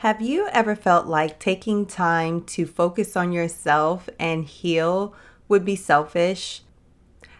Have 0.00 0.20
you 0.20 0.46
ever 0.52 0.76
felt 0.76 1.06
like 1.06 1.38
taking 1.38 1.86
time 1.86 2.42
to 2.44 2.66
focus 2.66 3.16
on 3.16 3.32
yourself 3.32 4.10
and 4.20 4.44
heal 4.44 5.14
would 5.48 5.64
be 5.64 5.74
selfish? 5.74 6.60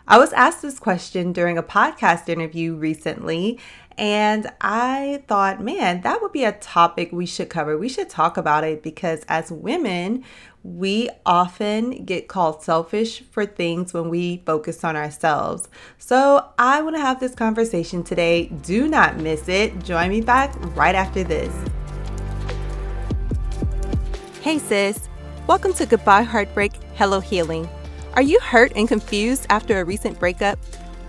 I 0.09 0.17
was 0.17 0.33
asked 0.33 0.63
this 0.63 0.79
question 0.79 1.35
during 1.35 1.59
a 1.59 1.63
podcast 1.63 2.31
interview 2.31 2.75
recently, 2.75 3.61
and 3.99 4.51
I 4.63 5.23
thought, 5.29 5.61
man, 5.61 6.01
that 6.01 6.23
would 6.23 6.33
be 6.33 6.45
a 6.45 6.53
topic 6.53 7.13
we 7.13 7.27
should 7.27 7.51
cover. 7.51 7.77
We 7.77 7.91
should 7.91 8.09
talk 8.09 8.39
about 8.39 8.65
it 8.65 8.83
because 8.83 9.23
as 9.29 9.53
women, 9.53 10.25
we 10.63 11.11
often 11.27 12.07
get 12.07 12.27
called 12.27 12.63
selfish 12.63 13.23
for 13.31 13.45
things 13.45 13.93
when 13.93 14.09
we 14.09 14.43
focus 14.47 14.83
on 14.83 14.97
ourselves. 14.97 15.69
So 15.99 16.49
I 16.59 16.81
want 16.81 16.97
to 16.97 17.03
have 17.03 17.21
this 17.21 17.35
conversation 17.35 18.03
today. 18.03 18.47
Do 18.47 18.89
not 18.89 19.19
miss 19.19 19.47
it. 19.47 19.79
Join 19.85 20.09
me 20.09 20.23
back 20.23 20.55
right 20.75 20.95
after 20.95 21.23
this. 21.23 21.53
Hey, 24.47 24.61
sis. 24.61 25.09
Welcome 25.49 25.73
to 25.73 25.87
Goodbye 25.87 26.23
Heartbreak, 26.23 26.71
Hello 26.95 27.19
Healing. 27.19 27.69
Are 28.15 28.23
you 28.23 28.39
hurt 28.39 28.71
and 28.77 28.87
confused 28.87 29.45
after 29.51 29.81
a 29.81 29.85
recent 29.85 30.21
breakup? 30.21 30.57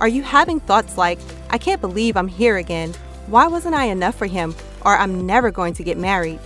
Are 0.01 0.07
you 0.07 0.23
having 0.23 0.59
thoughts 0.59 0.97
like, 0.97 1.19
I 1.51 1.59
can't 1.59 1.79
believe 1.79 2.17
I'm 2.17 2.27
here 2.27 2.57
again? 2.57 2.95
Why 3.27 3.45
wasn't 3.45 3.75
I 3.75 3.85
enough 3.85 4.15
for 4.15 4.25
him? 4.25 4.55
Or 4.83 4.97
I'm 4.97 5.27
never 5.27 5.51
going 5.51 5.75
to 5.75 5.83
get 5.83 5.99
married? 5.99 6.39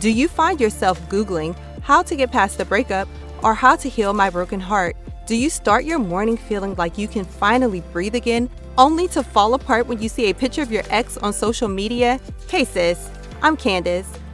Do 0.00 0.10
you 0.10 0.28
find 0.28 0.60
yourself 0.60 1.00
Googling 1.08 1.56
how 1.80 2.02
to 2.02 2.14
get 2.14 2.30
past 2.30 2.58
the 2.58 2.66
breakup 2.66 3.08
or 3.42 3.54
how 3.54 3.76
to 3.76 3.88
heal 3.88 4.12
my 4.12 4.28
broken 4.28 4.60
heart? 4.60 4.96
Do 5.24 5.36
you 5.36 5.48
start 5.48 5.86
your 5.86 5.98
morning 5.98 6.36
feeling 6.36 6.74
like 6.74 6.98
you 6.98 7.08
can 7.08 7.24
finally 7.24 7.80
breathe 7.90 8.16
again, 8.16 8.50
only 8.76 9.08
to 9.08 9.22
fall 9.22 9.54
apart 9.54 9.86
when 9.86 10.02
you 10.02 10.10
see 10.10 10.28
a 10.28 10.34
picture 10.34 10.60
of 10.60 10.70
your 10.70 10.84
ex 10.90 11.16
on 11.16 11.32
social 11.32 11.68
media? 11.68 12.20
Hey 12.50 12.66
sis, 12.66 13.08
I'm 13.40 13.56
Candace. 13.56 14.12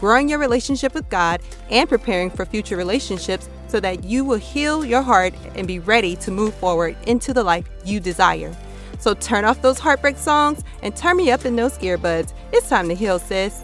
growing 0.00 0.30
your 0.30 0.38
relationship 0.38 0.94
with 0.94 1.08
God, 1.10 1.40
and 1.68 1.88
preparing 1.88 2.30
for 2.30 2.46
future 2.46 2.76
relationships 2.76 3.48
so 3.68 3.78
that 3.78 4.02
you 4.02 4.24
will 4.24 4.38
heal 4.38 4.84
your 4.84 5.02
heart 5.02 5.34
and 5.54 5.68
be 5.68 5.78
ready 5.78 6.16
to 6.16 6.30
move 6.30 6.54
forward 6.54 6.96
into 7.06 7.32
the 7.32 7.44
life 7.44 7.68
you 7.84 8.00
desire. 8.00 8.56
So 8.98 9.14
turn 9.14 9.44
off 9.44 9.62
those 9.62 9.78
heartbreak 9.78 10.16
songs 10.16 10.64
and 10.82 10.96
turn 10.96 11.18
me 11.18 11.30
up 11.30 11.44
in 11.44 11.54
those 11.54 11.78
earbuds. 11.78 12.32
It's 12.52 12.68
time 12.68 12.88
to 12.88 12.94
heal, 12.94 13.18
sis. 13.18 13.62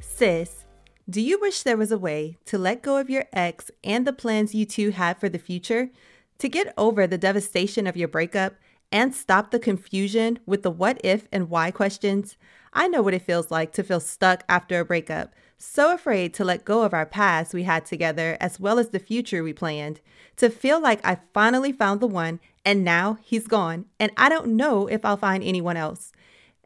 Sis, 0.00 0.64
do 1.08 1.20
you 1.20 1.38
wish 1.38 1.62
there 1.62 1.76
was 1.76 1.92
a 1.92 1.98
way 1.98 2.38
to 2.46 2.58
let 2.58 2.82
go 2.82 2.96
of 2.96 3.08
your 3.08 3.26
ex 3.32 3.70
and 3.84 4.06
the 4.06 4.12
plans 4.12 4.54
you 4.54 4.66
two 4.66 4.90
have 4.90 5.18
for 5.18 5.28
the 5.28 5.38
future? 5.38 5.90
To 6.38 6.48
get 6.48 6.74
over 6.76 7.06
the 7.06 7.18
devastation 7.18 7.86
of 7.86 7.96
your 7.96 8.08
breakup 8.08 8.54
and 8.90 9.14
stop 9.14 9.50
the 9.50 9.58
confusion 9.58 10.38
with 10.46 10.62
the 10.62 10.70
what 10.70 11.00
if 11.04 11.28
and 11.32 11.50
why 11.50 11.70
questions? 11.70 12.36
I 12.72 12.88
know 12.88 13.02
what 13.02 13.14
it 13.14 13.22
feels 13.22 13.50
like 13.50 13.72
to 13.72 13.82
feel 13.82 14.00
stuck 14.00 14.44
after 14.48 14.80
a 14.80 14.84
breakup, 14.84 15.34
so 15.56 15.92
afraid 15.92 16.32
to 16.34 16.44
let 16.44 16.64
go 16.64 16.82
of 16.82 16.94
our 16.94 17.06
past 17.06 17.52
we 17.52 17.64
had 17.64 17.84
together 17.84 18.36
as 18.40 18.60
well 18.60 18.78
as 18.78 18.90
the 18.90 18.98
future 18.98 19.42
we 19.42 19.52
planned, 19.52 20.00
to 20.36 20.50
feel 20.50 20.80
like 20.80 21.04
I 21.04 21.18
finally 21.34 21.72
found 21.72 22.00
the 22.00 22.06
one 22.06 22.40
and 22.64 22.84
now 22.84 23.18
he's 23.22 23.46
gone 23.46 23.86
and 23.98 24.12
I 24.16 24.28
don't 24.28 24.56
know 24.56 24.86
if 24.86 25.04
I'll 25.04 25.16
find 25.16 25.42
anyone 25.42 25.76
else. 25.76 26.12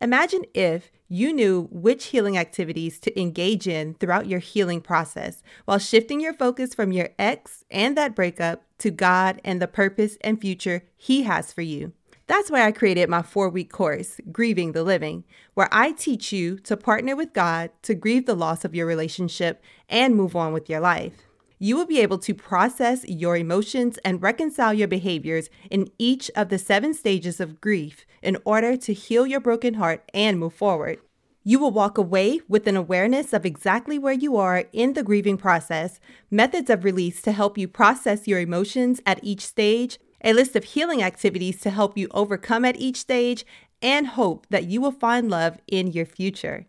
Imagine 0.01 0.45
if 0.53 0.91
you 1.09 1.33
knew 1.33 1.69
which 1.71 2.07
healing 2.07 2.37
activities 2.37 2.99
to 2.99 3.21
engage 3.21 3.69
in 3.69 3.95
throughout 3.95 4.27
your 4.27 4.41
healing 4.41 4.81
process 4.81 5.43
while 5.65 5.79
shifting 5.79 6.21
your 6.21 6.33
focus 6.33 6.75
from 6.75 6.91
your 6.91 7.11
ex 7.19 7.65
and 7.71 7.97
that 7.97 8.17
breakup 8.17 8.63
to 8.79 8.91
God 8.91 9.41
and 9.45 9.63
the 9.63 9.69
purpose 9.69 10.17
and 10.23 10.41
future 10.41 10.83
He 10.97 11.23
has 11.23 11.53
for 11.53 11.63
you. 11.63 11.93
That's 12.33 12.51
why 12.51 12.65
I 12.65 12.73
created 12.73 13.11
my 13.11 13.21
four 13.21 13.51
week 13.51 13.71
course, 13.71 14.19
Grieving 14.33 14.73
the 14.73 14.83
Living, 14.83 15.25
where 15.53 15.69
I 15.71 15.93
teach 15.93 16.33
you 16.33 16.59
to 16.61 16.79
partner 16.79 17.15
with 17.15 17.35
God 17.35 17.69
to 17.83 17.95
grieve 17.95 18.25
the 18.25 18.35
loss 18.35 18.65
of 18.65 18.75
your 18.75 18.87
relationship 18.87 19.63
and 19.87 20.17
move 20.17 20.35
on 20.35 20.55
with 20.55 20.71
your 20.71 20.81
life. 20.81 21.13
You 21.59 21.77
will 21.77 21.85
be 21.85 22.01
able 22.01 22.17
to 22.21 22.33
process 22.33 23.07
your 23.07 23.37
emotions 23.37 23.99
and 24.03 24.23
reconcile 24.23 24.73
your 24.73 24.89
behaviors 24.89 25.51
in 25.71 25.91
each 25.99 26.31
of 26.35 26.49
the 26.49 26.59
seven 26.59 26.95
stages 26.95 27.39
of 27.39 27.61
grief 27.61 28.07
in 28.23 28.39
order 28.47 28.79
to 28.79 28.95
heal 28.95 29.27
your 29.27 29.39
broken 29.39 29.75
heart 29.75 30.11
and 30.15 30.41
move 30.41 30.55
forward. 30.55 31.01
You 31.45 31.59
will 31.59 31.71
walk 31.71 31.99
away 31.99 32.41
with 32.49 32.67
an 32.67 32.77
awareness 32.77 33.35
of 33.35 33.45
exactly 33.45 33.99
where 33.99 34.15
you 34.15 34.39
are 34.39 34.65
in 34.73 34.95
the 34.95 35.03
grieving 35.03 35.37
process, 35.37 36.01
methods 36.31 36.71
of 36.71 36.83
release 36.83 37.21
to 37.23 37.33
help 37.33 37.59
you 37.59 37.69
process 37.69 38.27
your 38.27 38.41
emotions 38.41 39.03
at 39.05 39.23
each 39.23 39.45
stage, 39.45 39.99
a 40.25 40.33
list 40.33 40.57
of 40.57 40.65
healing 40.65 41.03
activities 41.03 41.61
to 41.61 41.71
help 41.71 41.97
you 41.97 42.09
overcome 42.13 42.65
at 42.65 42.77
each 42.77 42.97
stage, 42.97 43.45
and 43.81 44.09
hope 44.09 44.47
that 44.51 44.67
you 44.67 44.81
will 44.81 44.93
find 44.93 45.29
love 45.31 45.59
in 45.67 45.89
your 45.89 46.07
future. 46.07 46.67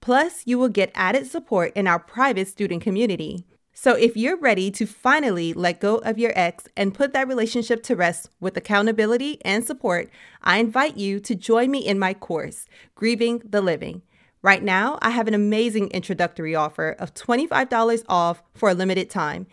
Plus, 0.00 0.42
you 0.44 0.58
will 0.58 0.68
get 0.68 0.90
added 0.94 1.26
support 1.26 1.72
in 1.74 1.86
our 1.86 1.98
private 1.98 2.48
student 2.48 2.82
community. 2.82 3.44
So, 3.72 3.92
if 3.94 4.16
you're 4.16 4.38
ready 4.38 4.70
to 4.70 4.86
finally 4.86 5.52
let 5.52 5.80
go 5.80 5.96
of 5.96 6.18
your 6.18 6.32
ex 6.34 6.64
and 6.76 6.94
put 6.94 7.12
that 7.12 7.28
relationship 7.28 7.82
to 7.84 7.96
rest 7.96 8.30
with 8.40 8.56
accountability 8.56 9.38
and 9.44 9.64
support, 9.64 10.08
I 10.42 10.58
invite 10.58 10.96
you 10.96 11.20
to 11.20 11.34
join 11.34 11.70
me 11.70 11.80
in 11.80 11.98
my 11.98 12.14
course, 12.14 12.66
Grieving 12.94 13.42
the 13.44 13.60
Living. 13.60 14.02
Right 14.40 14.62
now, 14.62 14.98
I 15.02 15.10
have 15.10 15.28
an 15.28 15.34
amazing 15.34 15.88
introductory 15.88 16.54
offer 16.54 16.96
of 16.98 17.14
$25 17.14 18.04
off 18.08 18.42
for 18.54 18.70
a 18.70 18.74
limited 18.74 19.10
time. 19.10 19.46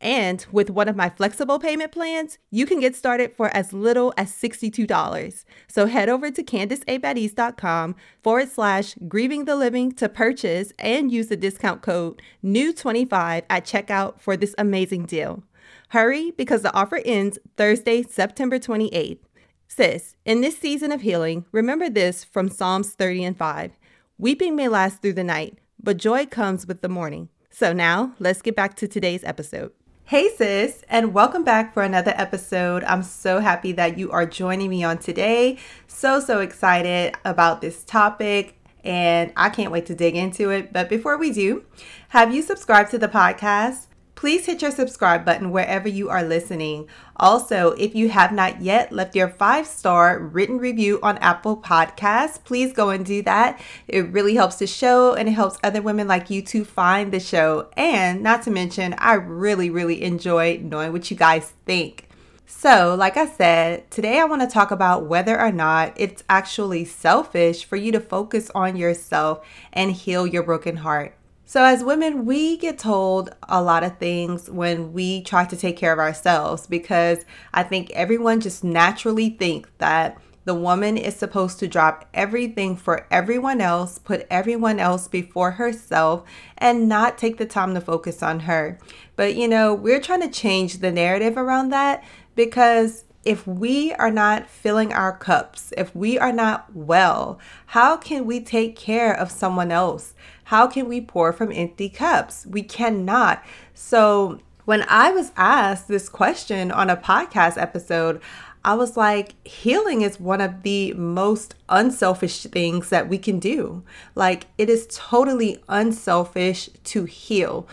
And 0.00 0.44
with 0.52 0.70
one 0.70 0.88
of 0.88 0.96
my 0.96 1.08
flexible 1.08 1.58
payment 1.58 1.92
plans, 1.92 2.38
you 2.50 2.66
can 2.66 2.80
get 2.80 2.94
started 2.94 3.34
for 3.36 3.48
as 3.56 3.72
little 3.72 4.12
as 4.16 4.30
$62. 4.32 5.44
So 5.66 5.86
head 5.86 6.08
over 6.08 6.30
to 6.30 6.42
candiceabadise.com 6.42 7.96
forward 8.22 8.50
slash 8.50 8.94
grieving 9.08 9.46
the 9.46 9.56
living 9.56 9.92
to 9.92 10.08
purchase 10.08 10.72
and 10.78 11.10
use 11.10 11.28
the 11.28 11.36
discount 11.36 11.82
code 11.82 12.20
NEW25 12.44 13.44
at 13.48 13.64
checkout 13.64 14.20
for 14.20 14.36
this 14.36 14.54
amazing 14.58 15.06
deal. 15.06 15.42
Hurry 15.88 16.32
because 16.32 16.62
the 16.62 16.74
offer 16.74 17.00
ends 17.04 17.38
Thursday, 17.56 18.02
September 18.02 18.58
28th. 18.58 19.20
Sis, 19.68 20.16
in 20.24 20.40
this 20.40 20.58
season 20.58 20.92
of 20.92 21.00
healing, 21.00 21.46
remember 21.50 21.88
this 21.88 22.24
from 22.24 22.48
Psalms 22.48 22.90
30 22.90 23.24
and 23.24 23.36
5. 23.36 23.72
Weeping 24.18 24.54
may 24.54 24.68
last 24.68 25.02
through 25.02 25.14
the 25.14 25.24
night, 25.24 25.58
but 25.82 25.96
joy 25.96 26.26
comes 26.26 26.66
with 26.66 26.82
the 26.82 26.88
morning. 26.88 27.28
So 27.50 27.72
now 27.72 28.14
let's 28.18 28.42
get 28.42 28.54
back 28.56 28.74
to 28.76 28.88
today's 28.88 29.24
episode. 29.24 29.72
Hey, 30.06 30.28
sis, 30.36 30.84
and 30.90 31.14
welcome 31.14 31.44
back 31.44 31.72
for 31.72 31.82
another 31.82 32.12
episode. 32.14 32.84
I'm 32.84 33.02
so 33.02 33.40
happy 33.40 33.72
that 33.72 33.96
you 33.96 34.10
are 34.10 34.26
joining 34.26 34.68
me 34.68 34.84
on 34.84 34.98
today. 34.98 35.56
So, 35.86 36.20
so 36.20 36.40
excited 36.40 37.14
about 37.24 37.62
this 37.62 37.82
topic, 37.84 38.54
and 38.84 39.32
I 39.34 39.48
can't 39.48 39.72
wait 39.72 39.86
to 39.86 39.94
dig 39.94 40.14
into 40.14 40.50
it. 40.50 40.74
But 40.74 40.90
before 40.90 41.16
we 41.16 41.32
do, 41.32 41.64
have 42.10 42.34
you 42.34 42.42
subscribed 42.42 42.90
to 42.90 42.98
the 42.98 43.08
podcast? 43.08 43.86
Please 44.14 44.46
hit 44.46 44.62
your 44.62 44.70
subscribe 44.70 45.24
button 45.24 45.50
wherever 45.50 45.88
you 45.88 46.08
are 46.08 46.22
listening. 46.22 46.88
Also, 47.16 47.72
if 47.72 47.94
you 47.94 48.08
have 48.08 48.32
not 48.32 48.60
yet 48.62 48.92
left 48.92 49.14
your 49.14 49.28
five 49.28 49.66
star 49.66 50.18
written 50.18 50.58
review 50.58 50.98
on 51.02 51.18
Apple 51.18 51.56
Podcasts, 51.56 52.42
please 52.42 52.72
go 52.72 52.90
and 52.90 53.04
do 53.04 53.22
that. 53.22 53.60
It 53.88 54.10
really 54.10 54.34
helps 54.34 54.56
the 54.56 54.66
show 54.66 55.14
and 55.14 55.28
it 55.28 55.32
helps 55.32 55.58
other 55.62 55.82
women 55.82 56.08
like 56.08 56.30
you 56.30 56.42
to 56.42 56.64
find 56.64 57.12
the 57.12 57.20
show. 57.20 57.68
And 57.76 58.22
not 58.22 58.42
to 58.44 58.50
mention, 58.50 58.94
I 58.98 59.14
really, 59.14 59.70
really 59.70 60.02
enjoy 60.02 60.60
knowing 60.62 60.92
what 60.92 61.10
you 61.10 61.16
guys 61.16 61.52
think. 61.66 62.08
So, 62.46 62.94
like 62.94 63.16
I 63.16 63.26
said, 63.26 63.90
today 63.90 64.18
I 64.20 64.24
want 64.24 64.42
to 64.42 64.48
talk 64.48 64.70
about 64.70 65.06
whether 65.06 65.40
or 65.40 65.50
not 65.50 65.92
it's 65.96 66.22
actually 66.28 66.84
selfish 66.84 67.64
for 67.64 67.76
you 67.76 67.90
to 67.92 68.00
focus 68.00 68.50
on 68.54 68.76
yourself 68.76 69.46
and 69.72 69.92
heal 69.92 70.26
your 70.26 70.42
broken 70.42 70.78
heart. 70.78 71.16
So, 71.46 71.62
as 71.62 71.84
women, 71.84 72.24
we 72.24 72.56
get 72.56 72.78
told 72.78 73.34
a 73.48 73.62
lot 73.62 73.84
of 73.84 73.98
things 73.98 74.48
when 74.48 74.94
we 74.94 75.22
try 75.22 75.44
to 75.44 75.56
take 75.56 75.76
care 75.76 75.92
of 75.92 75.98
ourselves 75.98 76.66
because 76.66 77.26
I 77.52 77.62
think 77.62 77.90
everyone 77.90 78.40
just 78.40 78.64
naturally 78.64 79.28
think 79.28 79.68
that 79.78 80.16
the 80.46 80.54
woman 80.54 80.96
is 80.96 81.16
supposed 81.16 81.58
to 81.58 81.68
drop 81.68 82.08
everything 82.14 82.76
for 82.76 83.06
everyone 83.10 83.60
else, 83.60 83.98
put 83.98 84.26
everyone 84.30 84.78
else 84.78 85.06
before 85.06 85.52
herself, 85.52 86.24
and 86.56 86.88
not 86.88 87.18
take 87.18 87.36
the 87.36 87.46
time 87.46 87.74
to 87.74 87.80
focus 87.80 88.22
on 88.22 88.40
her. 88.40 88.78
But 89.14 89.36
you 89.36 89.46
know, 89.46 89.74
we're 89.74 90.00
trying 90.00 90.22
to 90.22 90.30
change 90.30 90.78
the 90.78 90.92
narrative 90.92 91.36
around 91.36 91.68
that 91.70 92.04
because 92.34 93.04
if 93.24 93.46
we 93.46 93.92
are 93.94 94.10
not 94.10 94.48
filling 94.48 94.92
our 94.92 95.16
cups, 95.16 95.72
if 95.76 95.94
we 95.94 96.18
are 96.18 96.32
not 96.32 96.74
well, 96.74 97.38
how 97.66 97.96
can 97.96 98.26
we 98.26 98.40
take 98.40 98.76
care 98.76 99.14
of 99.14 99.30
someone 99.30 99.72
else? 99.72 100.14
How 100.44 100.66
can 100.66 100.88
we 100.88 101.00
pour 101.00 101.32
from 101.32 101.52
empty 101.52 101.88
cups? 101.88 102.46
We 102.46 102.62
cannot. 102.62 103.42
So, 103.74 104.40
when 104.64 104.84
I 104.88 105.10
was 105.10 105.32
asked 105.36 105.88
this 105.88 106.08
question 106.08 106.70
on 106.70 106.88
a 106.88 106.96
podcast 106.96 107.60
episode, 107.60 108.20
I 108.64 108.74
was 108.74 108.96
like, 108.96 109.34
healing 109.46 110.00
is 110.00 110.18
one 110.18 110.40
of 110.40 110.62
the 110.62 110.94
most 110.94 111.54
unselfish 111.68 112.44
things 112.44 112.88
that 112.88 113.08
we 113.08 113.18
can 113.18 113.38
do. 113.38 113.82
Like, 114.14 114.46
it 114.56 114.70
is 114.70 114.86
totally 114.90 115.62
unselfish 115.68 116.70
to 116.84 117.04
heal. 117.04 117.68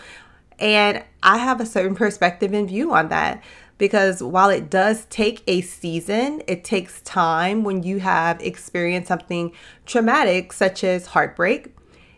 And 0.58 1.02
I 1.22 1.38
have 1.38 1.60
a 1.60 1.66
certain 1.66 1.94
perspective 1.94 2.52
and 2.52 2.68
view 2.68 2.92
on 2.92 3.08
that 3.08 3.42
because 3.78 4.22
while 4.22 4.50
it 4.50 4.68
does 4.68 5.06
take 5.06 5.42
a 5.46 5.62
season, 5.62 6.42
it 6.46 6.62
takes 6.62 7.00
time 7.02 7.64
when 7.64 7.82
you 7.82 8.00
have 8.00 8.40
experienced 8.40 9.08
something 9.08 9.52
traumatic, 9.86 10.52
such 10.52 10.84
as 10.84 11.06
heartbreak. 11.06 11.74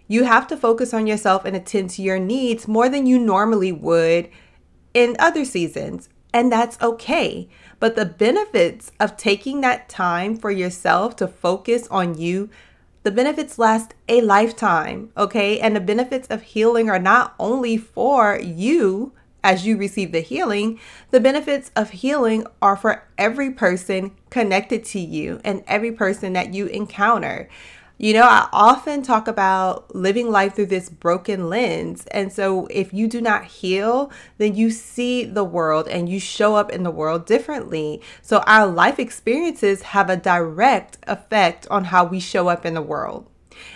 You 0.07 0.25
have 0.25 0.47
to 0.49 0.57
focus 0.57 0.93
on 0.93 1.07
yourself 1.07 1.45
and 1.45 1.57
attend 1.57 1.91
to 1.91 2.03
your 2.03 2.19
needs 2.19 2.69
more 2.69 2.89
than 2.89 3.07
you 3.07 3.19
normally 3.19 3.73
would 3.73 4.29
in 4.93 5.17
other 5.19 5.45
seasons. 5.45 6.09
And 6.33 6.51
that's 6.51 6.81
okay. 6.83 7.49
But 7.79 7.97
the 7.97 8.05
benefits 8.05 8.91
of 8.99 9.17
taking 9.17 9.61
that 9.61 9.89
time 9.89 10.37
for 10.37 10.51
yourself 10.51 11.17
to 11.17 11.29
focus 11.29 11.87
on 11.89 12.19
you, 12.19 12.51
the 13.05 13.11
benefits 13.11 13.59
last 13.59 13.95
a 14.09 14.21
lifetime, 14.21 15.11
okay? 15.17 15.61
And 15.61 15.77
the 15.77 15.81
benefits 15.81 16.27
of 16.29 16.43
healing 16.43 16.91
are 16.91 16.99
not 16.99 17.35
only 17.39 17.77
for 17.77 18.41
you 18.43 19.13
as 19.45 19.67
you 19.67 19.77
receive 19.77 20.11
the 20.11 20.21
healing, 20.21 20.81
the 21.11 21.21
benefits 21.21 21.71
of 21.77 21.91
healing 21.91 22.47
are 22.63 22.77
for 22.77 23.07
every 23.19 23.51
person 23.51 24.13
connected 24.31 24.85
to 24.87 24.99
you 24.99 25.39
and 25.45 25.63
every 25.67 25.93
person 25.93 26.33
that 26.33 26.55
you 26.55 26.67
encounter. 26.67 27.49
You 27.97 28.13
know, 28.13 28.25
I 28.25 28.49
often 28.53 29.03
talk 29.03 29.29
about 29.29 29.95
living 29.95 30.29
life 30.29 30.57
through 30.57 30.67
this 30.67 30.89
broken 30.89 31.49
lens. 31.49 32.07
And 32.11 32.33
so, 32.33 32.67
if 32.67 32.93
you 32.93 33.07
do 33.07 33.21
not 33.21 33.45
heal, 33.45 34.11
then 34.39 34.57
you 34.57 34.71
see 34.71 35.25
the 35.25 35.45
world 35.45 35.87
and 35.87 36.09
you 36.09 36.19
show 36.19 36.57
up 36.57 36.73
in 36.73 36.83
the 36.83 36.91
world 36.91 37.25
differently. 37.25 38.03
So, 38.21 38.39
our 38.49 38.67
life 38.67 38.99
experiences 38.99 39.83
have 39.83 40.11
a 40.11 40.17
direct 40.17 40.99
effect 41.07 41.69
on 41.71 41.85
how 41.85 42.05
we 42.05 42.19
show 42.19 42.49
up 42.49 42.67
in 42.67 42.75
the 42.75 42.83
world. 42.83 43.31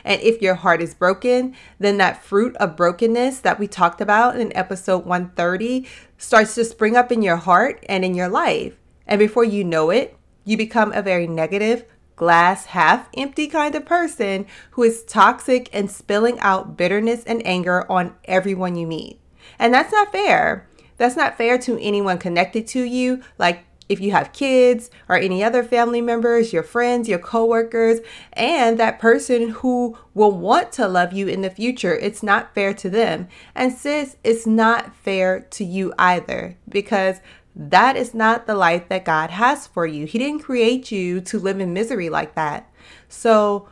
And 0.05 0.21
if 0.21 0.43
your 0.43 0.57
heart 0.57 0.83
is 0.83 0.95
broken, 0.95 1.55
then 1.79 1.99
that 1.99 2.25
fruit 2.25 2.57
of 2.57 2.77
brokenness 2.77 3.39
that 3.41 3.61
we 3.61 3.69
talked 3.69 4.01
about 4.01 4.39
in 4.39 4.57
episode 4.57 5.05
130 5.05 5.87
starts 6.17 6.57
to 6.57 6.65
spring 6.65 6.97
up 6.97 7.13
in 7.13 7.23
your 7.23 7.37
heart 7.37 7.85
and 7.89 8.05
in 8.05 8.15
your 8.15 8.29
life. 8.29 8.75
And 9.07 9.21
before 9.21 9.45
you 9.45 9.63
know 9.63 9.91
it, 9.91 10.17
you 10.45 10.57
become 10.57 10.93
a 10.93 11.03
very 11.03 11.27
negative, 11.27 11.85
glass 12.19 12.67
half 12.67 13.09
empty 13.15 13.47
kind 13.47 13.75
of 13.75 13.87
person 13.87 14.45
who 14.73 14.83
is 14.83 15.05
toxic 15.05 15.71
and 15.73 15.91
spilling 15.91 16.39
out 16.41 16.77
bitterness 16.77 17.25
and 17.25 17.41
anger 17.47 17.91
on 17.91 18.15
everyone 18.25 18.77
you 18.77 18.87
meet. 18.87 19.19
And 19.59 19.73
that's 19.73 19.93
not 19.93 20.13
fair. 20.13 20.69
That's 20.99 21.17
not 21.17 21.39
fair 21.39 21.59
to 21.59 21.81
anyone 21.81 22.19
connected 22.19 22.67
to 22.69 22.83
you, 22.83 23.23
like 23.39 23.65
if 23.89 24.01
you 24.01 24.11
have 24.11 24.33
kids 24.33 24.91
or 25.09 25.17
any 25.17 25.43
other 25.43 25.63
family 25.63 26.01
members, 26.01 26.53
your 26.53 26.63
friends, 26.63 27.09
your 27.09 27.19
coworkers, 27.19 28.01
and 28.35 28.79
that 28.79 28.99
person 28.99 29.51
who 29.51 29.97
will 30.13 30.33
want 30.33 30.73
to 30.73 30.87
love 30.87 31.13
you 31.13 31.27
in 31.27 31.41
the 31.41 31.51
future. 31.51 31.95
It's 31.95 32.23
not 32.23 32.55
fair 32.55 32.75
to 32.75 32.91
them. 32.91 33.29
And 33.55 33.73
sis, 33.73 34.17
it's 34.23 34.47
not 34.47 34.95
fair 34.95 35.41
to 35.41 35.65
you 35.65 35.95
either 35.99 36.59
because 36.69 37.21
that 37.55 37.97
is 37.97 38.15
not 38.15 38.47
the 38.47 38.55
life 38.55 38.89
that 38.89 39.05
God 39.05 39.31
has 39.31 39.67
for 39.67 39.87
you. 39.87 40.07
He 40.07 40.19
didn't 40.19 40.41
create 40.41 40.93
you 40.93 41.21
to 41.23 41.39
live 41.39 41.61
in 41.61 41.73
misery 41.73 42.09
like 42.09 42.35
that. 42.35 42.71
So 43.09 43.69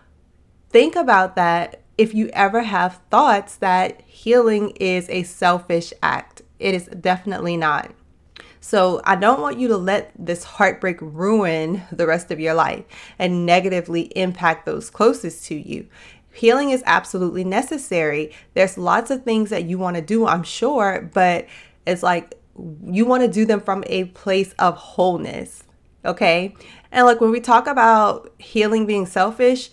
think 0.71 0.97
about 0.97 1.37
that 1.37 1.83
if 1.97 2.15
you 2.15 2.29
ever 2.33 2.63
have 2.63 3.01
thoughts 3.11 3.57
that 3.57 4.01
healing 4.03 4.71
is 4.71 5.09
a 5.09 5.23
selfish 5.23 5.93
act. 6.03 6.43
It 6.59 6.75
is 6.75 6.87
definitely 6.87 7.57
not. 7.57 7.93
So 8.61 9.01
I 9.05 9.15
don't 9.15 9.41
want 9.41 9.59
you 9.59 9.69
to 9.69 9.77
let 9.77 10.11
this 10.19 10.43
heartbreak 10.43 10.99
ruin 11.01 11.83
the 11.93 12.07
rest 12.07 12.33
of 12.33 12.41
your 12.41 12.55
life 12.55 12.85
and 13.19 13.47
negatively 13.47 14.03
impact 14.17 14.67
those 14.67 14.91
closest 14.91 15.47
to 15.47 15.55
you. 15.55 15.87
Healing 16.33 16.71
is 16.71 16.83
absolutely 16.85 17.45
necessary. 17.45 18.33
There's 18.55 18.77
lots 18.77 19.11
of 19.11 19.23
things 19.23 19.51
that 19.51 19.65
you 19.65 19.79
want 19.79 19.97
to 19.97 20.03
do, 20.03 20.27
I'm 20.27 20.43
sure, 20.43 21.09
but 21.15 21.47
it's 21.87 22.03
like 22.03 22.35
you 22.85 23.05
want 23.05 23.23
to 23.23 23.29
do 23.29 23.45
them 23.45 23.61
from 23.61 23.85
a 23.87 24.05
place 24.05 24.53
of 24.59 24.77
wholeness. 24.77 25.65
Okay. 26.05 26.55
And 26.93 27.07
like 27.07 27.21
when 27.21 27.31
we 27.31 27.41
talk 27.41 27.67
about 27.67 28.33
healing 28.39 28.87
being 28.87 29.07
selfish, 29.07 29.71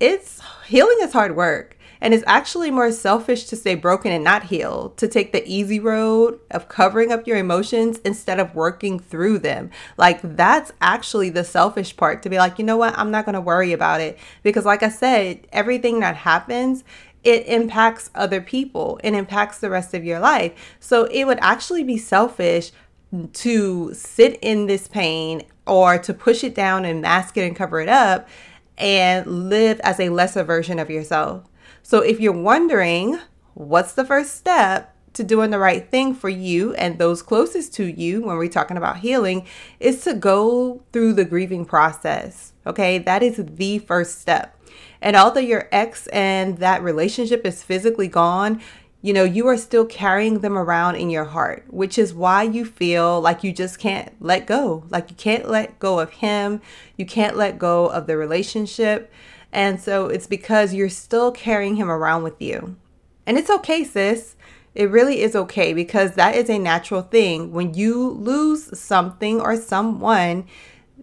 it's 0.00 0.42
healing 0.66 0.98
is 1.00 1.12
hard 1.12 1.36
work. 1.36 1.76
And 2.00 2.12
it's 2.12 2.24
actually 2.26 2.70
more 2.70 2.92
selfish 2.92 3.46
to 3.46 3.56
stay 3.56 3.74
broken 3.74 4.12
and 4.12 4.22
not 4.22 4.44
heal, 4.44 4.90
to 4.98 5.08
take 5.08 5.32
the 5.32 5.46
easy 5.48 5.80
road 5.80 6.38
of 6.50 6.68
covering 6.68 7.10
up 7.10 7.26
your 7.26 7.38
emotions 7.38 7.98
instead 8.04 8.38
of 8.38 8.54
working 8.54 8.98
through 8.98 9.38
them. 9.38 9.70
Like, 9.96 10.20
that's 10.36 10.72
actually 10.82 11.30
the 11.30 11.42
selfish 11.42 11.96
part 11.96 12.22
to 12.22 12.28
be 12.28 12.36
like, 12.36 12.58
you 12.58 12.66
know 12.66 12.76
what, 12.76 12.96
I'm 12.98 13.10
not 13.10 13.24
going 13.24 13.34
to 13.34 13.40
worry 13.40 13.72
about 13.72 14.02
it. 14.02 14.18
Because, 14.42 14.66
like 14.66 14.82
I 14.82 14.90
said, 14.90 15.46
everything 15.52 16.00
that 16.00 16.16
happens 16.16 16.84
it 17.26 17.44
impacts 17.46 18.08
other 18.14 18.40
people 18.40 19.00
and 19.02 19.16
impacts 19.16 19.58
the 19.58 19.68
rest 19.68 19.94
of 19.94 20.04
your 20.04 20.20
life. 20.20 20.52
So 20.78 21.06
it 21.06 21.24
would 21.24 21.40
actually 21.40 21.82
be 21.82 21.98
selfish 21.98 22.70
to 23.32 23.92
sit 23.94 24.38
in 24.40 24.66
this 24.66 24.86
pain 24.86 25.42
or 25.66 25.98
to 25.98 26.14
push 26.14 26.44
it 26.44 26.54
down 26.54 26.84
and 26.84 27.02
mask 27.02 27.36
it 27.36 27.42
and 27.42 27.56
cover 27.56 27.80
it 27.80 27.88
up 27.88 28.28
and 28.78 29.48
live 29.48 29.80
as 29.80 29.98
a 29.98 30.10
lesser 30.10 30.44
version 30.44 30.78
of 30.78 30.88
yourself. 30.88 31.48
So 31.82 32.00
if 32.00 32.20
you're 32.20 32.32
wondering, 32.32 33.18
what's 33.54 33.92
the 33.92 34.04
first 34.04 34.36
step? 34.36 34.92
to 35.14 35.24
doing 35.24 35.48
the 35.48 35.58
right 35.58 35.90
thing 35.90 36.14
for 36.14 36.28
you 36.28 36.74
and 36.74 36.98
those 36.98 37.22
closest 37.22 37.72
to 37.72 37.86
you 37.86 38.20
when 38.20 38.36
we're 38.36 38.48
talking 38.48 38.76
about 38.76 38.98
healing 38.98 39.46
is 39.80 40.04
to 40.04 40.12
go 40.12 40.82
through 40.92 41.14
the 41.14 41.24
grieving 41.24 41.64
process. 41.64 42.52
Okay, 42.66 42.98
that 42.98 43.22
is 43.22 43.42
the 43.42 43.78
first 43.78 44.20
step. 44.20 44.55
And 45.00 45.16
although 45.16 45.40
your 45.40 45.68
ex 45.72 46.06
and 46.08 46.58
that 46.58 46.82
relationship 46.82 47.44
is 47.44 47.62
physically 47.62 48.08
gone, 48.08 48.60
you 49.02 49.12
know, 49.12 49.24
you 49.24 49.46
are 49.46 49.56
still 49.56 49.84
carrying 49.84 50.40
them 50.40 50.58
around 50.58 50.96
in 50.96 51.10
your 51.10 51.26
heart, 51.26 51.64
which 51.68 51.96
is 51.98 52.12
why 52.12 52.42
you 52.42 52.64
feel 52.64 53.20
like 53.20 53.44
you 53.44 53.52
just 53.52 53.78
can't 53.78 54.12
let 54.20 54.46
go. 54.46 54.84
Like 54.88 55.10
you 55.10 55.16
can't 55.16 55.48
let 55.48 55.78
go 55.78 56.00
of 56.00 56.10
him, 56.10 56.60
you 56.96 57.06
can't 57.06 57.36
let 57.36 57.58
go 57.58 57.86
of 57.86 58.06
the 58.06 58.16
relationship. 58.16 59.12
And 59.52 59.80
so 59.80 60.08
it's 60.08 60.26
because 60.26 60.74
you're 60.74 60.88
still 60.88 61.30
carrying 61.30 61.76
him 61.76 61.90
around 61.90 62.24
with 62.24 62.42
you. 62.42 62.76
And 63.26 63.38
it's 63.38 63.50
okay, 63.50 63.84
sis. 63.84 64.34
It 64.74 64.90
really 64.90 65.22
is 65.22 65.34
okay 65.34 65.72
because 65.72 66.12
that 66.12 66.34
is 66.34 66.50
a 66.50 66.58
natural 66.58 67.02
thing. 67.02 67.52
When 67.52 67.74
you 67.74 68.10
lose 68.10 68.78
something 68.78 69.40
or 69.40 69.56
someone, 69.56 70.46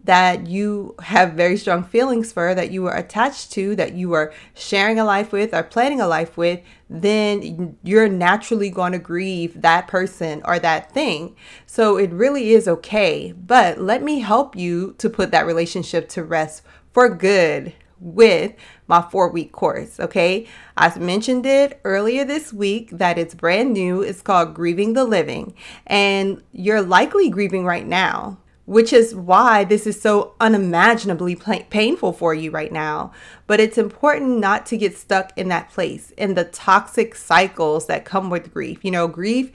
that 0.04 0.48
you 0.48 0.96
have 1.02 1.34
very 1.34 1.56
strong 1.58 1.84
feelings 1.84 2.32
for, 2.34 2.54
that 2.54 2.72
you 2.72 2.86
are 2.88 2.98
attached 2.98 3.52
to, 3.54 3.76
that 3.76 3.94
you 3.94 4.14
are 4.14 4.34
sharing 4.54 5.00
a 5.00 5.06
life 5.06 5.32
with 5.32 5.54
or 5.54 5.64
planning 5.64 6.02
a 6.02 6.08
life 6.08 6.36
with, 6.36 6.60
then 6.90 7.78
you're 7.84 8.10
naturally 8.10 8.70
going 8.70 8.92
to 8.92 9.00
grieve 9.00 9.62
that 9.62 9.88
person 9.88 10.42
or 10.46 10.60
that 10.60 10.92
thing. 10.92 11.36
So 11.66 11.98
it 11.98 12.12
really 12.12 12.52
is 12.52 12.68
okay. 12.68 13.32
But 13.32 13.80
let 13.80 14.04
me 14.04 14.20
help 14.20 14.56
you 14.56 14.94
to 14.98 15.10
put 15.10 15.32
that 15.32 15.46
relationship 15.46 16.10
to 16.10 16.24
rest 16.24 16.64
for 16.92 17.10
good 17.10 17.74
with 18.00 18.54
my 18.88 19.02
four 19.02 19.30
week 19.30 19.54
course. 19.54 20.00
Okay. 20.00 20.46
I 20.76 20.98
mentioned 21.00 21.46
it 21.46 21.80
earlier 21.86 22.26
this 22.26 22.52
week 22.52 22.90
that 22.92 23.18
it's 23.18 23.34
brand 23.34 23.72
new. 23.72 24.02
It's 24.02 24.22
called 24.22 24.54
Grieving 24.54 24.94
the 24.94 25.06
Living. 25.06 25.56
And 25.88 26.44
you're 26.52 26.82
likely 26.82 27.30
grieving 27.30 27.64
right 27.64 27.88
now 27.88 28.40
which 28.66 28.94
is 28.94 29.14
why 29.14 29.64
this 29.64 29.86
is 29.86 30.00
so 30.00 30.34
unimaginably 30.40 31.36
painful 31.36 32.14
for 32.14 32.34
you 32.34 32.50
right 32.52 32.72
now. 32.72 33.12
But 33.46 33.60
it's 33.60 33.78
important 33.78 34.40
not 34.40 34.66
to 34.68 34.78
get 34.78 34.98
stuck 34.98 35.38
in 35.38 35.50
that 35.50 35.70
place, 35.70 36.12
in 36.12 36.36
the 36.36 36.46
toxic 36.46 37.16
cycles 37.16 37.88
that 37.88 38.06
come 38.06 38.30
with 38.30 38.54
grief. 38.54 38.84
You 38.86 38.92
know, 38.92 39.08
grief 39.08 39.52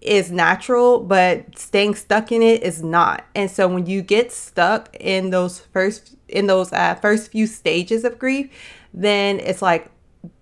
is 0.00 0.30
natural, 0.30 1.00
but 1.00 1.58
staying 1.58 1.96
stuck 1.96 2.32
in 2.32 2.40
it 2.40 2.62
is 2.62 2.82
not. 2.82 3.24
And 3.34 3.50
so 3.50 3.68
when 3.68 3.86
you 3.86 4.02
get 4.02 4.32
stuck 4.32 4.94
in 4.98 5.30
those 5.30 5.60
first 5.60 6.14
in 6.28 6.46
those 6.46 6.72
uh, 6.72 6.94
first 6.96 7.30
few 7.30 7.46
stages 7.46 8.04
of 8.04 8.18
grief, 8.18 8.50
then 8.92 9.38
it's 9.40 9.62
like 9.62 9.90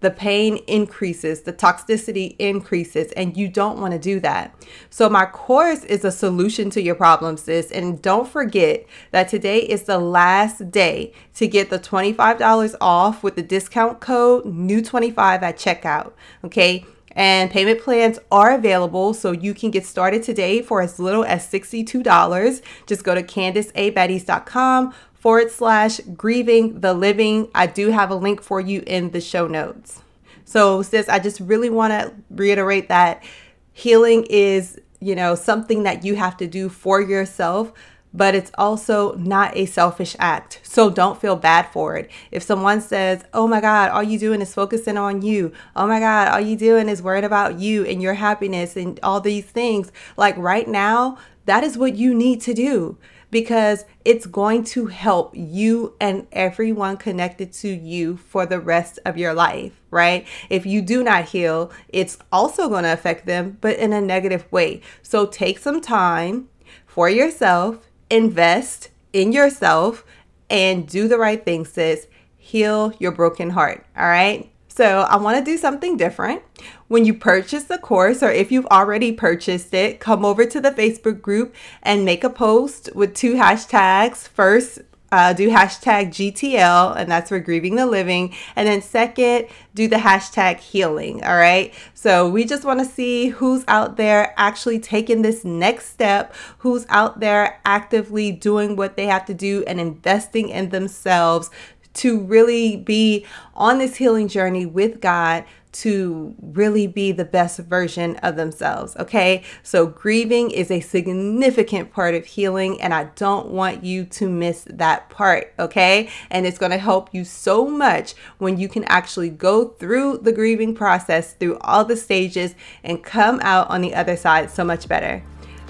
the 0.00 0.10
pain 0.10 0.56
increases, 0.66 1.42
the 1.42 1.52
toxicity 1.52 2.36
increases, 2.38 3.12
and 3.12 3.36
you 3.36 3.48
don't 3.48 3.80
want 3.80 3.92
to 3.92 3.98
do 3.98 4.20
that. 4.20 4.54
So, 4.90 5.08
my 5.08 5.26
course 5.26 5.84
is 5.84 6.04
a 6.04 6.12
solution 6.12 6.70
to 6.70 6.82
your 6.82 6.94
problems, 6.94 7.42
sis. 7.42 7.70
And 7.70 8.00
don't 8.02 8.28
forget 8.28 8.86
that 9.10 9.28
today 9.28 9.58
is 9.58 9.84
the 9.84 9.98
last 9.98 10.70
day 10.70 11.12
to 11.34 11.46
get 11.46 11.70
the 11.70 11.78
$25 11.78 12.74
off 12.80 13.22
with 13.22 13.36
the 13.36 13.42
discount 13.42 14.00
code 14.00 14.44
new25 14.44 15.42
at 15.42 15.56
checkout. 15.56 16.12
Okay. 16.44 16.84
And 17.16 17.50
payment 17.50 17.80
plans 17.80 18.18
are 18.32 18.52
available, 18.52 19.14
so 19.14 19.30
you 19.30 19.54
can 19.54 19.70
get 19.70 19.86
started 19.86 20.24
today 20.24 20.62
for 20.62 20.82
as 20.82 20.98
little 20.98 21.24
as 21.24 21.48
$62. 21.48 22.62
Just 22.86 23.04
go 23.04 23.14
to 23.14 23.22
CandiceABetties.com 23.22 24.92
forward 25.25 25.50
slash 25.50 26.00
grieving 26.14 26.81
the 26.81 26.93
living. 26.93 27.49
I 27.54 27.66
do 27.66 27.88
have 27.88 28.11
a 28.11 28.14
link 28.14 28.43
for 28.43 28.61
you 28.61 28.83
in 28.87 29.12
the 29.12 29.23
show 29.23 29.47
notes. 29.47 30.02
So, 30.45 30.83
sis, 30.83 31.09
I 31.09 31.19
just 31.19 31.40
really 31.40 31.71
want 31.71 31.93
to 31.93 32.12
reiterate 32.28 32.90
that 32.90 33.25
healing 33.73 34.26
is, 34.28 34.78
you 35.00 35.14
know, 35.14 35.35
something 35.35 35.85
that 35.85 36.04
you 36.04 36.16
have 36.16 36.37
to 36.37 36.47
do 36.47 36.69
for 36.69 37.00
yourself 37.00 37.73
but 38.16 38.37
it's 38.37 38.52
also 38.57 39.14
not 39.16 39.57
a 39.57 39.66
selfish 39.66 40.14
act. 40.21 40.61
So 40.62 40.88
don't 40.88 41.21
feel 41.21 41.35
bad 41.35 41.73
for 41.73 41.97
it. 41.97 42.09
If 42.31 42.45
someone 42.45 42.81
says, 42.81 43.25
Oh 43.35 43.49
my 43.49 43.61
God, 43.61 43.90
all 43.90 44.04
you 44.04 44.21
doing 44.21 44.40
is 44.40 44.54
focusing 44.54 44.97
on 44.97 45.23
you. 45.23 45.50
Oh 45.75 45.88
my 45.88 45.99
God, 45.99 46.28
all 46.28 46.38
you 46.38 46.57
doing 46.57 46.88
is 46.88 47.02
worried 47.02 47.25
about 47.25 47.59
you 47.59 47.85
and 47.85 48.00
your 48.00 48.14
happiness 48.14 48.76
and 48.76 49.00
all 49.02 49.21
these 49.21 49.47
things. 49.47 49.90
Like 50.16 50.37
right 50.37 50.69
now, 50.69 51.19
that 51.47 51.64
is 51.64 51.76
what 51.76 51.97
you 51.97 52.14
need 52.14 52.40
to 52.43 52.54
do 52.54 52.99
because 53.34 53.84
it's 54.06 54.24
going 54.24 54.64
to 54.64 54.86
help 54.86 55.34
you 55.34 55.94
and 56.00 56.26
everyone 56.32 56.96
connected 56.96 57.52
to 57.52 57.68
you 57.68 58.16
for 58.16 58.46
the 58.46 58.58
rest 58.58 58.98
of 59.04 59.18
your 59.18 59.34
life, 59.34 59.72
right? 59.90 60.26
If 60.48 60.64
you 60.64 60.80
do 60.80 61.02
not 61.02 61.26
heal, 61.26 61.70
it's 61.88 62.16
also 62.32 62.70
going 62.70 62.84
to 62.84 62.92
affect 62.92 63.26
them, 63.26 63.58
but 63.60 63.76
in 63.76 63.92
a 63.92 64.00
negative 64.00 64.50
way. 64.50 64.80
So 65.02 65.26
take 65.26 65.58
some 65.58 65.82
time 65.82 66.48
for 66.86 67.10
yourself 67.10 67.90
invest 68.10 68.90
in 69.12 69.32
yourself 69.32 70.04
and 70.50 70.86
do 70.86 71.08
the 71.08 71.18
right 71.18 71.44
thing, 71.44 71.64
sis. 71.64 72.06
Heal 72.36 72.92
your 72.98 73.12
broken 73.12 73.50
heart. 73.50 73.84
All 73.96 74.06
right. 74.06 74.50
So, 74.76 75.02
I 75.02 75.14
want 75.19 75.38
to 75.38 75.45
do 75.45 75.57
something 75.57 75.97
different. 75.97 76.43
When 76.88 77.04
you 77.04 77.14
purchase 77.14 77.62
the 77.62 77.78
course, 77.78 78.25
or 78.25 78.33
if 78.33 78.50
you've 78.50 78.66
already 78.66 79.12
purchased 79.12 79.73
it, 79.73 80.00
come 80.00 80.25
over 80.25 80.45
to 80.47 80.61
the 80.61 80.73
Facebook 80.73 81.23
group 81.23 81.54
and 81.81 82.04
make 82.04 82.25
a 82.25 82.28
post 82.28 82.90
with 82.93 83.14
two 83.14 83.35
hashtags. 83.35 84.26
First, 84.26 84.81
uh, 85.14 85.33
do 85.33 85.49
hashtag 85.49 86.09
GTL, 86.09 86.97
and 86.97 87.09
that's 87.09 87.28
for 87.28 87.38
grieving 87.38 87.76
the 87.76 87.87
living. 87.87 88.35
And 88.57 88.66
then 88.66 88.83
second, 88.83 89.47
do 89.73 89.87
the 89.87 89.99
hashtag 89.99 90.59
healing. 90.59 91.23
All 91.23 91.37
right. 91.37 91.73
So 91.95 92.28
we 92.28 92.45
just 92.45 92.64
want 92.64 92.81
to 92.81 92.85
see 92.85 93.28
who's 93.28 93.64
out 93.69 93.97
there 93.97 94.35
actually 94.37 94.81
taking 94.81 95.23
this 95.23 95.45
next 95.45 95.90
step, 95.90 96.35
who's 96.59 96.85
out 96.88 97.21
there 97.21 97.61
actively 97.64 98.33
doing 98.33 98.75
what 98.75 98.97
they 98.97 99.07
have 99.07 99.25
to 99.26 99.35
do 99.35 99.62
and 99.69 99.78
investing 99.78 100.49
in 100.49 100.71
themselves 100.71 101.49
to 101.94 102.20
really 102.20 102.76
be 102.76 103.24
on 103.54 103.78
this 103.78 103.96
healing 103.96 104.28
journey 104.28 104.66
with 104.66 105.00
God 105.00 105.44
to 105.74 106.36
really 106.40 106.86
be 106.86 107.10
the 107.10 107.24
best 107.24 107.58
version 107.58 108.16
of 108.16 108.36
themselves. 108.36 108.96
Okay. 108.96 109.42
So, 109.62 109.86
grieving 109.86 110.50
is 110.52 110.70
a 110.70 110.80
significant 110.80 111.92
part 111.92 112.14
of 112.14 112.24
healing, 112.24 112.80
and 112.80 112.94
I 112.94 113.04
don't 113.16 113.48
want 113.48 113.84
you 113.84 114.04
to 114.04 114.28
miss 114.28 114.64
that 114.70 115.10
part. 115.10 115.52
Okay. 115.58 116.08
And 116.30 116.46
it's 116.46 116.58
going 116.58 116.70
to 116.70 116.78
help 116.78 117.12
you 117.12 117.24
so 117.24 117.66
much 117.66 118.14
when 118.38 118.56
you 118.56 118.68
can 118.68 118.84
actually 118.84 119.30
go 119.30 119.68
through 119.68 120.18
the 120.18 120.32
grieving 120.32 120.74
process, 120.74 121.34
through 121.34 121.58
all 121.58 121.84
the 121.84 121.96
stages, 121.96 122.54
and 122.84 123.02
come 123.02 123.40
out 123.42 123.68
on 123.68 123.80
the 123.80 123.94
other 123.94 124.16
side 124.16 124.50
so 124.50 124.64
much 124.64 124.88
better. 124.88 125.22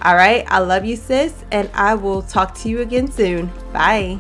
All 0.03 0.17
right. 0.17 0.45
I 0.49 0.59
love 0.59 0.85
you, 0.85 0.97
sis, 0.97 1.45
and 1.51 1.71
I 1.73 1.95
will 1.95 2.21
talk 2.21 2.55
to 2.57 2.69
you 2.69 2.81
again 2.81 3.11
soon. 3.11 3.51
Bye. 3.73 4.19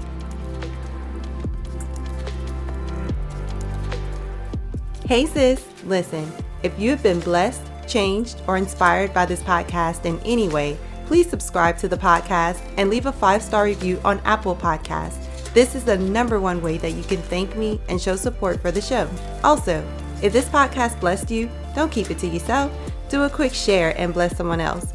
Hey, 5.06 5.26
sis, 5.26 5.62
listen, 5.84 6.32
if 6.62 6.78
you 6.80 6.88
have 6.88 7.02
been 7.02 7.20
blessed, 7.20 7.60
changed, 7.86 8.40
or 8.46 8.56
inspired 8.56 9.12
by 9.12 9.26
this 9.26 9.42
podcast 9.42 10.06
in 10.06 10.18
any 10.20 10.48
way, 10.48 10.78
please 11.04 11.28
subscribe 11.28 11.76
to 11.78 11.88
the 11.88 11.96
podcast 11.98 12.62
and 12.78 12.88
leave 12.88 13.04
a 13.04 13.12
five 13.12 13.42
star 13.42 13.64
review 13.64 14.00
on 14.02 14.18
Apple 14.20 14.56
Podcasts. 14.56 15.52
This 15.52 15.74
is 15.74 15.84
the 15.84 15.98
number 15.98 16.40
one 16.40 16.62
way 16.62 16.78
that 16.78 16.92
you 16.92 17.02
can 17.02 17.20
thank 17.20 17.54
me 17.54 17.82
and 17.90 18.00
show 18.00 18.16
support 18.16 18.62
for 18.62 18.70
the 18.70 18.80
show. 18.80 19.06
Also, 19.44 19.86
if 20.22 20.32
this 20.32 20.48
podcast 20.48 20.98
blessed 21.00 21.30
you, 21.30 21.50
don't 21.74 21.92
keep 21.92 22.10
it 22.10 22.18
to 22.20 22.26
yourself. 22.26 22.72
Do 23.10 23.24
a 23.24 23.30
quick 23.30 23.52
share 23.52 23.92
and 24.00 24.14
bless 24.14 24.34
someone 24.38 24.60
else. 24.60 24.94